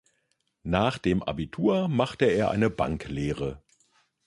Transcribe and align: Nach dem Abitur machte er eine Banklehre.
Nach 0.63 0.97
dem 0.97 1.21
Abitur 1.21 1.87
machte 1.87 2.25
er 2.25 2.49
eine 2.49 2.71
Banklehre. 2.71 3.61